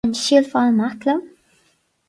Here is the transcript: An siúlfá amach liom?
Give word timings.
An 0.07 0.13
siúlfá 0.19 0.61
amach 0.69 1.01
liom? 1.05 1.21